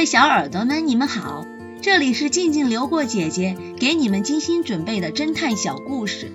[0.00, 1.44] 位小耳朵们，你们好，
[1.82, 6.32] 这里是静静流过姐姐给你们精心准备的侦探小故事，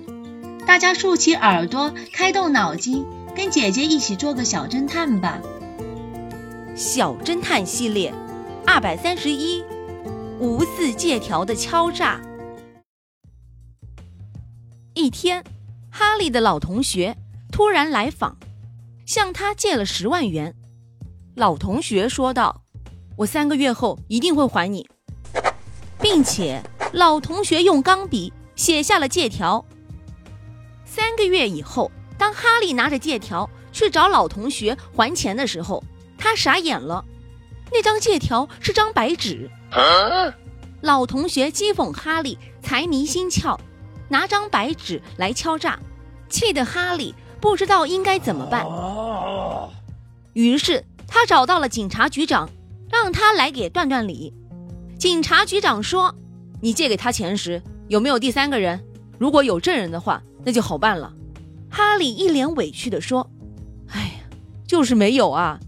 [0.64, 5.40] 大家竖起耳朵，开动脑筋，跟姐姐一起做个小侦探吧。
[6.76, 8.14] 小侦探系列
[8.64, 9.64] 二百三十一，
[10.38, 12.20] 无字借条的敲诈。
[14.94, 15.42] 一天，
[15.90, 17.16] 哈利的老同学
[17.50, 18.36] 突然来访，
[19.04, 20.54] 向他借了十万元。
[21.34, 22.62] 老同学说道。
[23.16, 24.86] 我三个月后一定会还你，
[26.00, 29.64] 并且老同学用钢笔写下了借条。
[30.84, 35.82] 三个月以后，当哈利拿着借条去找老同学还钱的时候，
[36.18, 37.02] 他傻眼了，
[37.72, 39.50] 那张借条是张白纸。
[40.82, 43.58] 老同学讥讽哈利财迷心窍，
[44.10, 45.78] 拿张白纸来敲诈，
[46.28, 48.66] 气得哈利不知道应该怎么办。
[50.34, 52.46] 于是他找到了警察局长。
[52.90, 54.32] 让他来给断断理。
[54.98, 56.14] 警察局长说
[56.60, 58.82] ：“你借给他钱时有没有第三个人？
[59.18, 61.12] 如果有证人的话，那就好办了。”
[61.70, 63.28] 哈利一脸委屈地说
[63.90, 65.60] ：“哎呀，就是没有啊！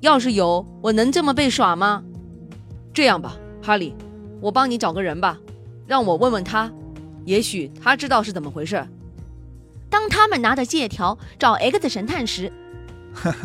[0.00, 2.02] 要是有，我能这么被耍吗？
[2.94, 3.94] 这样吧，哈利，
[4.40, 5.38] 我帮你找个人吧，
[5.86, 6.72] 让我问问他，
[7.24, 8.86] 也许他知道是怎么回事。”
[9.90, 12.50] 当他们拿着借条找 X 神探时，
[13.12, 13.36] 呵呵，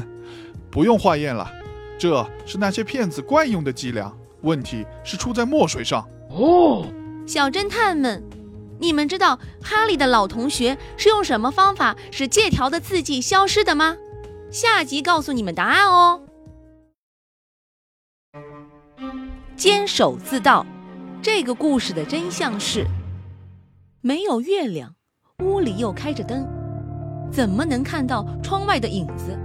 [0.72, 1.52] 不用化验了。
[1.98, 6.08] 这是那些骗子惯用的伎俩，问题是出在墨水上。
[6.30, 6.86] 哦，
[7.26, 8.24] 小侦探们，
[8.80, 13.98] 你们知道哈利的老同学是用什么方法使借条的字迹消失的吗？
[14.52, 16.22] 下集告诉你们答案哦。
[19.56, 20.64] 坚守自盗，
[21.20, 22.86] 这个故事的真相是：
[24.02, 24.94] 没有月亮，
[25.44, 26.48] 屋里又开着灯，
[27.32, 29.36] 怎么能看到窗外的影子？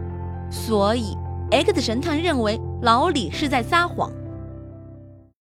[0.50, 1.16] 所以。
[1.53, 4.11] X 神探认为老李是在撒谎。